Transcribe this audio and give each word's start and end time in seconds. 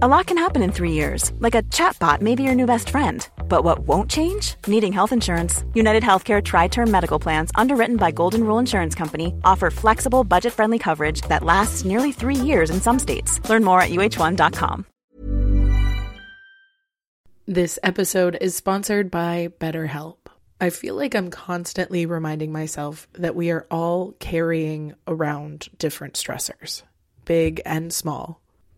A 0.00 0.06
lot 0.06 0.26
can 0.26 0.38
happen 0.38 0.62
in 0.62 0.70
three 0.70 0.92
years, 0.92 1.32
like 1.40 1.56
a 1.56 1.64
chatbot 1.74 2.20
may 2.20 2.36
be 2.36 2.44
your 2.44 2.54
new 2.54 2.66
best 2.66 2.90
friend. 2.90 3.28
But 3.48 3.64
what 3.64 3.80
won't 3.80 4.08
change? 4.08 4.54
Needing 4.68 4.92
health 4.92 5.10
insurance. 5.10 5.64
United 5.74 6.04
Healthcare 6.04 6.40
Tri 6.40 6.68
Term 6.68 6.88
Medical 6.88 7.18
Plans, 7.18 7.50
underwritten 7.56 7.96
by 7.96 8.12
Golden 8.12 8.44
Rule 8.44 8.60
Insurance 8.60 8.94
Company, 8.94 9.34
offer 9.42 9.72
flexible, 9.72 10.22
budget 10.22 10.52
friendly 10.52 10.78
coverage 10.78 11.22
that 11.22 11.42
lasts 11.42 11.84
nearly 11.84 12.12
three 12.12 12.36
years 12.36 12.70
in 12.70 12.80
some 12.80 13.00
states. 13.00 13.40
Learn 13.50 13.64
more 13.64 13.82
at 13.82 13.90
uh1.com. 13.90 14.86
This 17.46 17.80
episode 17.82 18.38
is 18.40 18.54
sponsored 18.54 19.10
by 19.10 19.48
BetterHelp. 19.58 20.28
I 20.60 20.70
feel 20.70 20.94
like 20.94 21.16
I'm 21.16 21.30
constantly 21.30 22.06
reminding 22.06 22.52
myself 22.52 23.08
that 23.14 23.34
we 23.34 23.50
are 23.50 23.66
all 23.68 24.12
carrying 24.20 24.94
around 25.08 25.70
different 25.76 26.14
stressors, 26.14 26.84
big 27.24 27.60
and 27.66 27.92
small 27.92 28.40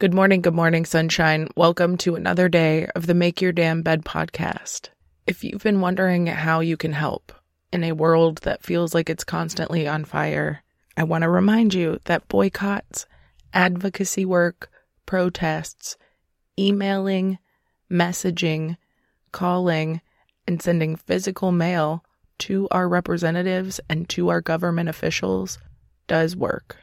Good 0.00 0.14
morning, 0.14 0.40
good 0.40 0.54
morning, 0.54 0.86
sunshine. 0.86 1.48
Welcome 1.56 1.98
to 1.98 2.14
another 2.14 2.48
day 2.48 2.86
of 2.94 3.06
the 3.06 3.12
Make 3.12 3.42
Your 3.42 3.52
Damn 3.52 3.82
Bed 3.82 4.02
podcast. 4.02 4.88
If 5.26 5.44
you've 5.44 5.62
been 5.62 5.82
wondering 5.82 6.26
how 6.26 6.60
you 6.60 6.78
can 6.78 6.94
help 6.94 7.34
in 7.70 7.84
a 7.84 7.92
world 7.92 8.38
that 8.38 8.62
feels 8.62 8.94
like 8.94 9.10
it's 9.10 9.24
constantly 9.24 9.86
on 9.86 10.06
fire, 10.06 10.62
I 10.96 11.02
want 11.02 11.20
to 11.20 11.28
remind 11.28 11.74
you 11.74 11.98
that 12.06 12.28
boycotts, 12.28 13.04
advocacy 13.52 14.24
work, 14.24 14.70
protests, 15.04 15.98
emailing, 16.58 17.36
messaging, 17.92 18.78
calling, 19.32 20.00
and 20.48 20.62
sending 20.62 20.96
physical 20.96 21.52
mail 21.52 22.06
to 22.38 22.68
our 22.70 22.88
representatives 22.88 23.80
and 23.90 24.08
to 24.08 24.30
our 24.30 24.40
government 24.40 24.88
officials 24.88 25.58
does 26.06 26.34
work. 26.34 26.78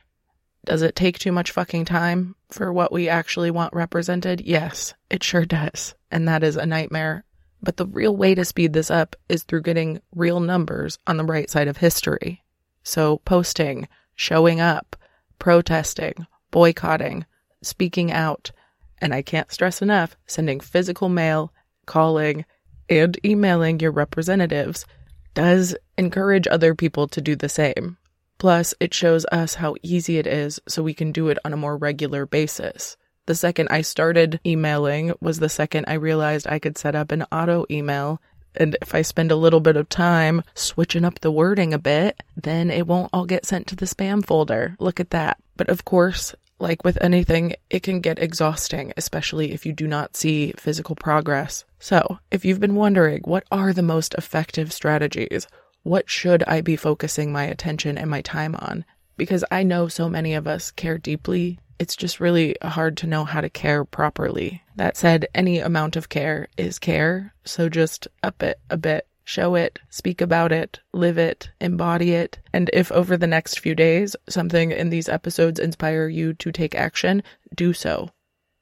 Does 0.68 0.82
it 0.82 0.98
take 0.98 1.18
too 1.18 1.32
much 1.32 1.52
fucking 1.52 1.86
time 1.86 2.36
for 2.50 2.74
what 2.74 2.92
we 2.92 3.08
actually 3.08 3.50
want 3.50 3.74
represented? 3.74 4.42
Yes, 4.42 4.94
it 5.10 5.24
sure 5.24 5.46
does. 5.46 5.96
And 6.12 6.28
that 6.28 6.44
is 6.44 6.58
a 6.58 6.66
nightmare. 6.66 7.24
But 7.64 7.78
the 7.78 7.86
real 7.86 8.14
way 8.18 8.36
to 8.36 8.44
speed 8.44 8.74
this 8.74 8.92
up 8.92 9.16
is 9.30 9.44
through 9.44 9.62
getting 9.62 10.02
real 10.14 10.42
numbers 10.42 11.00
on 11.08 11.16
the 11.16 11.24
right 11.24 11.50
side 11.50 11.70
of 11.70 11.78
history. 11.78 12.44
So 12.84 13.20
posting, 13.20 13.88
showing 14.14 14.60
up, 14.60 14.98
protesting, 15.40 16.28
boycotting, 16.52 17.26
speaking 17.62 18.12
out, 18.12 18.52
and 19.00 19.14
I 19.14 19.22
can't 19.22 19.50
stress 19.50 19.82
enough, 19.82 20.18
sending 20.26 20.60
physical 20.60 21.08
mail, 21.08 21.54
calling, 21.86 22.44
and 22.90 23.18
emailing 23.24 23.80
your 23.80 23.92
representatives 23.92 24.86
does 25.34 25.78
encourage 25.98 26.46
other 26.46 26.76
people 26.76 27.08
to 27.08 27.22
do 27.22 27.38
the 27.38 27.48
same. 27.48 27.96
Plus, 28.38 28.74
it 28.80 28.94
shows 28.94 29.26
us 29.32 29.56
how 29.56 29.76
easy 29.82 30.18
it 30.18 30.28
is 30.28 30.60
so 30.68 30.84
we 30.84 30.94
can 30.94 31.12
do 31.12 31.30
it 31.30 31.40
on 31.44 31.54
a 31.54 31.58
more 31.58 31.78
regular 31.78 32.26
basis. 32.26 32.98
The 33.26 33.36
second 33.36 33.68
I 33.70 33.82
started 33.82 34.40
emailing 34.46 35.14
was 35.20 35.40
the 35.40 35.50
second 35.50 35.86
I 35.88 35.96
realized 35.96 36.48
I 36.48 36.60
could 36.60 36.78
set 36.78 36.96
up 36.96 37.12
an 37.12 37.26
auto 37.32 37.66
email. 37.70 38.22
And 38.56 38.78
if 38.82 38.96
I 38.96 39.02
spend 39.02 39.32
a 39.32 39.36
little 39.36 39.60
bit 39.60 39.76
of 39.76 39.90
time 39.90 40.44
switching 40.56 41.04
up 41.04 41.20
the 41.20 41.32
wording 41.32 41.74
a 41.74 41.80
bit, 41.80 42.24
then 42.36 42.72
it 42.72 42.88
won't 42.88 43.10
all 43.12 43.26
get 43.26 43.46
sent 43.46 43.68
to 43.68 43.76
the 43.76 43.86
spam 43.86 44.26
folder. 44.26 44.76
Look 44.80 45.00
at 45.00 45.10
that. 45.10 45.38
But 45.58 45.70
of 45.70 45.84
course, 45.84 46.34
like 46.60 46.84
with 46.84 46.98
anything, 47.02 47.54
it 47.70 47.84
can 47.84 48.00
get 48.00 48.18
exhausting, 48.18 48.94
especially 48.98 49.52
if 49.52 49.66
you 49.66 49.74
do 49.74 49.88
not 49.88 50.16
see 50.16 50.54
physical 50.58 50.96
progress. 50.96 51.66
So, 51.80 52.20
if 52.32 52.46
you've 52.46 52.60
been 52.60 52.76
wondering 52.76 53.22
what 53.26 53.44
are 53.52 53.74
the 53.74 53.84
most 53.84 54.16
effective 54.16 54.74
strategies, 54.74 55.48
what 55.88 56.10
should 56.10 56.44
I 56.44 56.60
be 56.60 56.76
focusing 56.76 57.32
my 57.32 57.46
attention 57.46 57.98
and 57.98 58.12
my 58.12 58.22
time 58.22 58.56
on? 58.56 58.84
Because 59.16 59.46
I 59.50 59.64
know 59.64 59.88
so 59.88 60.10
many 60.10 60.34
of 60.34 60.46
us 60.46 60.70
care 60.70 60.98
deeply. 60.98 61.60
It's 61.80 61.96
just 61.96 62.20
really 62.20 62.58
hard 62.62 62.98
to 62.98 63.08
know 63.08 63.24
how 63.24 63.40
to 63.40 63.50
care 63.50 63.86
properly. 63.86 64.62
That 64.76 64.98
said, 64.98 65.28
any 65.34 65.60
amount 65.60 65.96
of 65.96 66.10
care 66.10 66.50
is 66.58 66.78
care. 66.78 67.34
So 67.46 67.70
just 67.70 68.06
up 68.22 68.44
it 68.44 68.60
a 68.70 68.76
bit, 68.76 69.08
show 69.24 69.56
it, 69.56 69.80
speak 69.90 70.20
about 70.20 70.52
it, 70.52 70.82
live 70.92 71.18
it, 71.18 71.52
embody 71.62 72.12
it. 72.12 72.40
And 72.52 72.70
if 72.74 72.92
over 72.92 73.16
the 73.16 73.26
next 73.26 73.60
few 73.60 73.74
days 73.74 74.14
something 74.28 74.72
in 74.72 74.90
these 74.90 75.08
episodes 75.08 75.58
inspire 75.58 76.10
you 76.10 76.34
to 76.34 76.52
take 76.52 76.76
action, 76.76 77.24
do 77.56 77.72
so. 77.72 78.10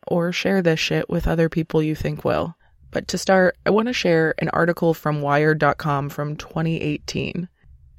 Or 0.05 0.31
share 0.31 0.61
this 0.61 0.79
shit 0.79 1.09
with 1.09 1.27
other 1.27 1.49
people 1.49 1.81
you 1.81 1.95
think 1.95 2.23
will. 2.23 2.55
But 2.91 3.07
to 3.09 3.17
start, 3.17 3.57
I 3.65 3.69
want 3.69 3.87
to 3.87 3.93
share 3.93 4.35
an 4.39 4.49
article 4.49 4.93
from 4.93 5.21
Wired.com 5.21 6.09
from 6.09 6.35
2018. 6.35 7.49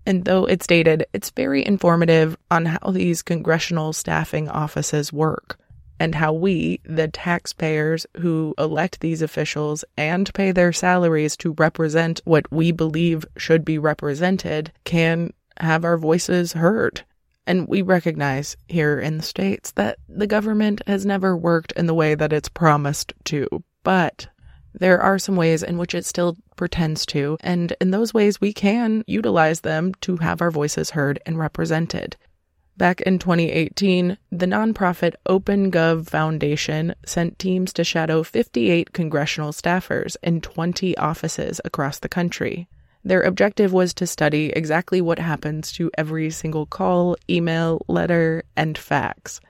And 0.06 0.24
though 0.24 0.44
it's 0.44 0.66
dated, 0.66 1.04
it's 1.12 1.30
very 1.30 1.66
informative 1.66 2.36
on 2.50 2.64
how 2.66 2.92
these 2.92 3.22
congressional 3.22 3.92
staffing 3.92 4.48
offices 4.48 5.12
work 5.12 5.58
and 5.98 6.14
how 6.14 6.32
we, 6.32 6.80
the 6.84 7.08
taxpayers 7.08 8.06
who 8.18 8.54
elect 8.58 9.00
these 9.00 9.22
officials 9.22 9.84
and 9.96 10.32
pay 10.34 10.52
their 10.52 10.72
salaries 10.72 11.36
to 11.38 11.54
represent 11.58 12.20
what 12.24 12.50
we 12.52 12.70
believe 12.70 13.24
should 13.36 13.64
be 13.64 13.78
represented, 13.78 14.72
can 14.84 15.32
have 15.58 15.84
our 15.84 15.96
voices 15.96 16.52
heard. 16.52 17.02
And 17.46 17.68
we 17.68 17.82
recognize 17.82 18.56
here 18.68 18.98
in 18.98 19.18
the 19.18 19.22
States 19.22 19.72
that 19.72 19.98
the 20.08 20.26
government 20.26 20.82
has 20.86 21.06
never 21.06 21.36
worked 21.36 21.72
in 21.72 21.86
the 21.86 21.94
way 21.94 22.14
that 22.14 22.32
it's 22.32 22.48
promised 22.48 23.12
to. 23.24 23.48
But 23.82 24.28
there 24.78 25.00
are 25.00 25.18
some 25.18 25.36
ways 25.36 25.62
in 25.62 25.78
which 25.78 25.94
it 25.94 26.04
still 26.04 26.36
pretends 26.56 27.06
to, 27.06 27.36
and 27.40 27.74
in 27.80 27.90
those 27.90 28.14
ways 28.14 28.40
we 28.40 28.52
can 28.52 29.02
utilize 29.06 29.60
them 29.60 29.94
to 30.02 30.16
have 30.18 30.40
our 30.40 30.50
voices 30.50 30.90
heard 30.90 31.18
and 31.26 31.38
represented. 31.38 32.16
Back 32.76 33.00
in 33.00 33.18
2018, 33.18 34.18
the 34.30 34.46
nonprofit 34.46 35.14
OpenGov 35.26 36.10
Foundation 36.10 36.94
sent 37.06 37.38
teams 37.38 37.72
to 37.72 37.84
shadow 37.84 38.22
58 38.22 38.92
congressional 38.92 39.52
staffers 39.52 40.16
in 40.22 40.42
20 40.42 40.94
offices 40.98 41.58
across 41.64 41.98
the 41.98 42.08
country. 42.08 42.68
Their 43.02 43.22
objective 43.22 43.72
was 43.72 43.94
to 43.94 44.06
study 44.06 44.52
exactly 44.54 45.00
what 45.00 45.18
happens 45.18 45.72
to 45.72 45.90
every 45.96 46.28
single 46.30 46.66
call, 46.66 47.16
email, 47.30 47.80
letter, 47.88 48.42
and 48.56 48.76
fax. 48.76 49.40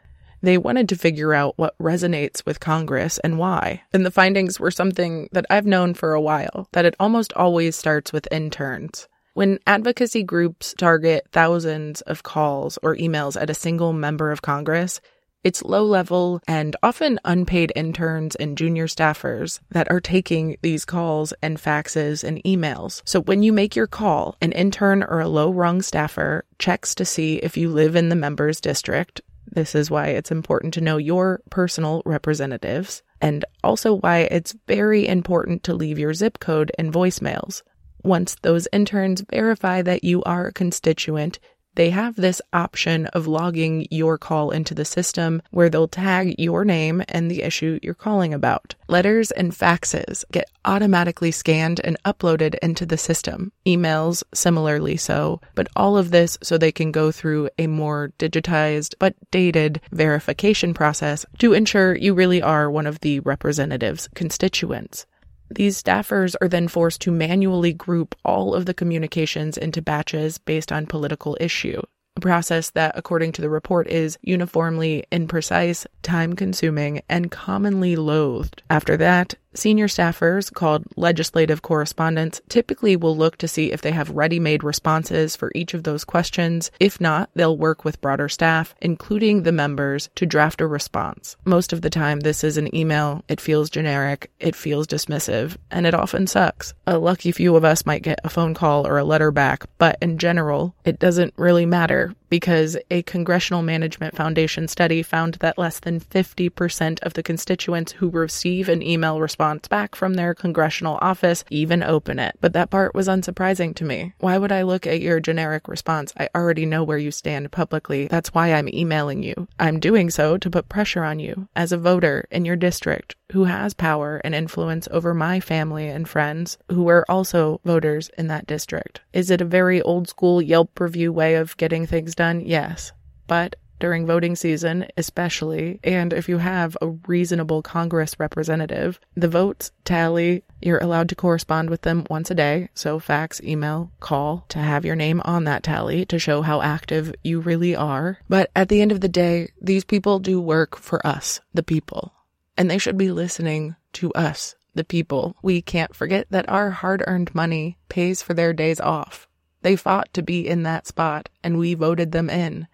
They 0.46 0.58
wanted 0.58 0.88
to 0.90 0.96
figure 0.96 1.34
out 1.34 1.58
what 1.58 1.76
resonates 1.78 2.46
with 2.46 2.60
Congress 2.60 3.18
and 3.18 3.36
why. 3.36 3.82
And 3.92 4.06
the 4.06 4.12
findings 4.12 4.60
were 4.60 4.70
something 4.70 5.28
that 5.32 5.44
I've 5.50 5.66
known 5.66 5.92
for 5.92 6.14
a 6.14 6.20
while 6.20 6.68
that 6.70 6.84
it 6.84 6.94
almost 7.00 7.32
always 7.32 7.74
starts 7.74 8.12
with 8.12 8.28
interns. 8.30 9.08
When 9.34 9.58
advocacy 9.66 10.22
groups 10.22 10.72
target 10.78 11.26
thousands 11.32 12.00
of 12.02 12.22
calls 12.22 12.78
or 12.80 12.94
emails 12.94 13.36
at 13.36 13.50
a 13.50 13.54
single 13.54 13.92
member 13.92 14.30
of 14.30 14.40
Congress, 14.40 15.00
It's 15.46 15.62
low 15.62 15.84
level 15.84 16.40
and 16.48 16.74
often 16.82 17.20
unpaid 17.24 17.70
interns 17.76 18.34
and 18.34 18.58
junior 18.58 18.88
staffers 18.88 19.60
that 19.70 19.88
are 19.92 20.00
taking 20.00 20.56
these 20.60 20.84
calls 20.84 21.32
and 21.40 21.56
faxes 21.56 22.24
and 22.24 22.42
emails. 22.42 23.00
So 23.04 23.20
when 23.20 23.44
you 23.44 23.52
make 23.52 23.76
your 23.76 23.86
call, 23.86 24.36
an 24.40 24.50
intern 24.50 25.04
or 25.04 25.20
a 25.20 25.28
low 25.28 25.52
rung 25.52 25.82
staffer 25.82 26.44
checks 26.58 26.96
to 26.96 27.04
see 27.04 27.36
if 27.36 27.56
you 27.56 27.68
live 27.68 27.94
in 27.94 28.08
the 28.08 28.16
member's 28.16 28.60
district. 28.60 29.20
This 29.52 29.74
is 29.74 29.90
why 29.90 30.08
it's 30.08 30.30
important 30.30 30.74
to 30.74 30.80
know 30.80 30.96
your 30.96 31.40
personal 31.50 32.02
representatives 32.04 33.02
and 33.20 33.44
also 33.64 33.94
why 33.94 34.20
it's 34.30 34.54
very 34.66 35.06
important 35.06 35.62
to 35.64 35.74
leave 35.74 35.98
your 35.98 36.14
zip 36.14 36.38
code 36.38 36.72
in 36.78 36.92
voicemails. 36.92 37.62
Once 38.02 38.36
those 38.42 38.68
interns 38.72 39.24
verify 39.30 39.82
that 39.82 40.04
you 40.04 40.22
are 40.24 40.48
a 40.48 40.52
constituent, 40.52 41.38
they 41.76 41.90
have 41.90 42.16
this 42.16 42.42
option 42.52 43.06
of 43.06 43.26
logging 43.26 43.86
your 43.90 44.18
call 44.18 44.50
into 44.50 44.74
the 44.74 44.84
system 44.84 45.40
where 45.50 45.68
they'll 45.68 45.88
tag 45.88 46.34
your 46.38 46.64
name 46.64 47.02
and 47.08 47.30
the 47.30 47.42
issue 47.42 47.78
you're 47.82 47.94
calling 47.94 48.34
about. 48.34 48.74
Letters 48.88 49.30
and 49.30 49.52
faxes 49.52 50.24
get 50.32 50.50
automatically 50.64 51.30
scanned 51.30 51.80
and 51.84 51.96
uploaded 52.04 52.56
into 52.62 52.84
the 52.84 52.98
system. 52.98 53.52
Emails, 53.66 54.22
similarly 54.34 54.96
so, 54.96 55.40
but 55.54 55.68
all 55.76 55.96
of 55.96 56.10
this 56.10 56.36
so 56.42 56.58
they 56.58 56.72
can 56.72 56.90
go 56.90 57.12
through 57.12 57.48
a 57.58 57.66
more 57.66 58.12
digitized 58.18 58.94
but 58.98 59.14
dated 59.30 59.80
verification 59.92 60.74
process 60.74 61.24
to 61.38 61.52
ensure 61.52 61.96
you 61.96 62.14
really 62.14 62.42
are 62.42 62.70
one 62.70 62.86
of 62.86 63.00
the 63.00 63.20
representative's 63.20 64.08
constituents. 64.14 65.06
These 65.50 65.82
staffers 65.82 66.34
are 66.40 66.48
then 66.48 66.68
forced 66.68 67.00
to 67.02 67.10
manually 67.10 67.72
group 67.72 68.14
all 68.24 68.54
of 68.54 68.66
the 68.66 68.74
communications 68.74 69.56
into 69.56 69.80
batches 69.80 70.38
based 70.38 70.72
on 70.72 70.86
political 70.86 71.36
issue, 71.40 71.80
a 72.16 72.20
process 72.20 72.70
that, 72.70 72.92
according 72.96 73.32
to 73.32 73.42
the 73.42 73.50
report, 73.50 73.88
is 73.88 74.18
uniformly 74.22 75.04
imprecise, 75.12 75.86
time 76.02 76.34
consuming, 76.34 77.02
and 77.08 77.30
commonly 77.30 77.94
loathed. 77.94 78.62
After 78.70 78.96
that, 78.96 79.34
Senior 79.56 79.88
staffers, 79.88 80.52
called 80.52 80.84
legislative 80.96 81.62
correspondents, 81.62 82.42
typically 82.48 82.94
will 82.94 83.16
look 83.16 83.38
to 83.38 83.48
see 83.48 83.72
if 83.72 83.80
they 83.80 83.90
have 83.90 84.10
ready 84.10 84.38
made 84.38 84.62
responses 84.62 85.34
for 85.34 85.50
each 85.54 85.72
of 85.72 85.82
those 85.82 86.04
questions. 86.04 86.70
If 86.78 87.00
not, 87.00 87.30
they'll 87.34 87.56
work 87.56 87.82
with 87.82 88.00
broader 88.02 88.28
staff, 88.28 88.74
including 88.82 89.42
the 89.42 89.52
members, 89.52 90.10
to 90.16 90.26
draft 90.26 90.60
a 90.60 90.66
response. 90.66 91.38
Most 91.46 91.72
of 91.72 91.80
the 91.80 91.88
time, 91.88 92.20
this 92.20 92.44
is 92.44 92.58
an 92.58 92.74
email. 92.76 93.24
It 93.28 93.40
feels 93.40 93.70
generic, 93.70 94.30
it 94.38 94.54
feels 94.54 94.86
dismissive, 94.86 95.56
and 95.70 95.86
it 95.86 95.94
often 95.94 96.26
sucks. 96.26 96.74
A 96.86 96.98
lucky 96.98 97.32
few 97.32 97.56
of 97.56 97.64
us 97.64 97.86
might 97.86 98.02
get 98.02 98.20
a 98.24 98.28
phone 98.28 98.52
call 98.52 98.86
or 98.86 98.98
a 98.98 99.04
letter 99.04 99.30
back, 99.30 99.64
but 99.78 99.96
in 100.02 100.18
general, 100.18 100.74
it 100.84 100.98
doesn't 100.98 101.32
really 101.38 101.64
matter 101.64 102.14
because 102.28 102.76
a 102.90 103.02
Congressional 103.02 103.62
Management 103.62 104.16
Foundation 104.16 104.68
study 104.68 105.02
found 105.02 105.34
that 105.34 105.58
less 105.58 105.80
than 105.80 106.00
50% 106.00 107.00
of 107.02 107.14
the 107.14 107.22
constituents 107.22 107.92
who 107.92 108.10
receive 108.10 108.68
an 108.68 108.82
email 108.82 109.20
response 109.20 109.45
back 109.68 109.94
from 109.94 110.14
their 110.14 110.34
congressional 110.34 110.98
office 111.00 111.44
even 111.50 111.82
open 111.82 112.18
it. 112.18 112.36
But 112.40 112.52
that 112.54 112.70
part 112.70 112.94
was 112.94 113.08
unsurprising 113.08 113.74
to 113.76 113.84
me. 113.84 114.12
Why 114.18 114.38
would 114.38 114.52
I 114.52 114.62
look 114.62 114.86
at 114.86 115.00
your 115.00 115.20
generic 115.20 115.68
response? 115.68 116.12
I 116.18 116.28
already 116.34 116.66
know 116.66 116.84
where 116.84 116.98
you 116.98 117.10
stand 117.10 117.50
publicly. 117.52 118.08
That's 118.08 118.34
why 118.34 118.52
I'm 118.52 118.68
emailing 118.68 119.22
you. 119.22 119.48
I'm 119.58 119.80
doing 119.80 120.10
so 120.10 120.36
to 120.38 120.50
put 120.50 120.68
pressure 120.68 121.04
on 121.04 121.18
you 121.18 121.48
as 121.54 121.72
a 121.72 121.78
voter 121.78 122.26
in 122.30 122.44
your 122.44 122.56
district 122.56 123.16
who 123.32 123.44
has 123.44 123.74
power 123.74 124.20
and 124.24 124.34
influence 124.34 124.86
over 124.90 125.12
my 125.12 125.40
family 125.40 125.88
and 125.88 126.08
friends 126.08 126.58
who 126.68 126.88
are 126.88 127.04
also 127.08 127.60
voters 127.64 128.10
in 128.16 128.28
that 128.28 128.46
district. 128.46 129.00
Is 129.12 129.30
it 129.30 129.40
a 129.40 129.44
very 129.44 129.82
old 129.82 130.08
school 130.08 130.40
Yelp 130.40 130.78
review 130.78 131.12
way 131.12 131.34
of 131.34 131.56
getting 131.56 131.86
things 131.86 132.14
done? 132.14 132.40
Yes. 132.40 132.92
But 133.26 133.56
during 133.78 134.06
voting 134.06 134.36
season, 134.36 134.86
especially, 134.96 135.80
and 135.84 136.12
if 136.12 136.28
you 136.28 136.38
have 136.38 136.76
a 136.80 136.88
reasonable 136.88 137.62
Congress 137.62 138.18
representative, 138.18 138.98
the 139.14 139.28
votes 139.28 139.70
tally. 139.84 140.42
You're 140.62 140.82
allowed 140.82 141.10
to 141.10 141.14
correspond 141.14 141.68
with 141.68 141.82
them 141.82 142.06
once 142.08 142.30
a 142.30 142.34
day, 142.34 142.70
so 142.74 142.98
fax, 142.98 143.42
email, 143.42 143.90
call 144.00 144.46
to 144.48 144.58
have 144.58 144.84
your 144.84 144.96
name 144.96 145.20
on 145.24 145.44
that 145.44 145.62
tally 145.62 146.06
to 146.06 146.18
show 146.18 146.42
how 146.42 146.62
active 146.62 147.14
you 147.22 147.40
really 147.40 147.76
are. 147.76 148.18
But 148.28 148.50
at 148.56 148.68
the 148.68 148.80
end 148.80 148.90
of 148.90 149.00
the 149.00 149.08
day, 149.08 149.50
these 149.60 149.84
people 149.84 150.18
do 150.18 150.40
work 150.40 150.76
for 150.76 151.06
us, 151.06 151.40
the 151.52 151.62
people, 151.62 152.12
and 152.56 152.70
they 152.70 152.78
should 152.78 152.96
be 152.96 153.12
listening 153.12 153.76
to 153.94 154.12
us, 154.14 154.56
the 154.74 154.84
people. 154.84 155.36
We 155.42 155.60
can't 155.60 155.94
forget 155.94 156.26
that 156.30 156.48
our 156.48 156.70
hard 156.70 157.04
earned 157.06 157.34
money 157.34 157.76
pays 157.88 158.22
for 158.22 158.32
their 158.32 158.52
days 158.52 158.80
off. 158.80 159.28
They 159.62 159.76
fought 159.76 160.12
to 160.14 160.22
be 160.22 160.46
in 160.46 160.62
that 160.62 160.86
spot, 160.86 161.28
and 161.42 161.58
we 161.58 161.74
voted 161.74 162.12
them 162.12 162.30
in. 162.30 162.66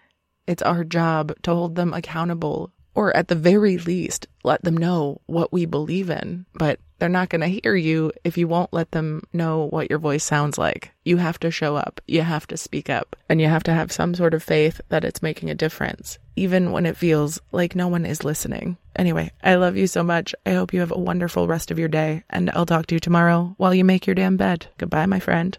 It's 0.47 0.63
our 0.63 0.85
job 0.85 1.33
to 1.43 1.55
hold 1.55 1.77
them 1.77 1.93
accountable, 1.95 2.73
or 2.95 3.17
at 3.17 3.29
the 3.29 3.35
very 3.35 3.79
least, 3.79 4.27
let 4.45 4.63
them 4.65 4.77
know 4.77 5.21
what 5.27 5.53
we 5.53 5.67
believe 5.67 6.11
in. 6.11 6.47
But 6.55 6.81
they're 6.99 7.09
not 7.09 7.31
going 7.31 7.41
to 7.41 7.61
hear 7.63 7.75
you 7.75 8.13
if 8.23 8.39
you 8.39 8.47
won't 8.47 8.73
let 8.73 8.93
them 8.93 9.23
know 9.33 9.67
what 9.67 9.91
your 9.91 9.99
voice 9.99 10.23
sounds 10.23 10.59
like. 10.59 10.93
You 11.05 11.17
have 11.17 11.39
to 11.41 11.51
show 11.51 11.75
up, 11.77 12.01
you 12.07 12.23
have 12.23 12.47
to 12.49 12.57
speak 12.57 12.91
up, 12.91 13.17
and 13.29 13.41
you 13.41 13.49
have 13.49 13.65
to 13.65 13.73
have 13.73 13.91
some 13.91 14.15
sort 14.15 14.35
of 14.35 14.43
faith 14.43 14.81
that 14.89 15.05
it's 15.05 15.23
making 15.23 15.51
a 15.51 15.55
difference, 15.55 16.19
even 16.37 16.71
when 16.71 16.87
it 16.87 16.97
feels 16.97 17.41
like 17.51 17.75
no 17.75 17.89
one 17.89 18.07
is 18.07 18.25
listening. 18.25 18.77
Anyway, 18.95 19.33
I 19.43 19.55
love 19.57 19.77
you 19.77 19.87
so 19.87 20.03
much. 20.03 20.35
I 20.47 20.53
hope 20.53 20.73
you 20.73 20.81
have 20.81 20.93
a 20.93 20.99
wonderful 20.99 21.49
rest 21.49 21.71
of 21.71 21.79
your 21.79 21.89
day, 21.89 22.25
and 22.31 22.51
I'll 22.51 22.67
talk 22.67 22.87
to 22.87 22.95
you 22.95 23.01
tomorrow 23.01 23.55
while 23.57 23.75
you 23.75 23.85
make 23.85 24.07
your 24.07 24.15
damn 24.15 24.37
bed. 24.37 24.67
Goodbye, 24.79 25.07
my 25.07 25.19
friend. 25.19 25.59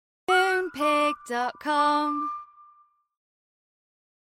Moonpig.com 0.61 2.40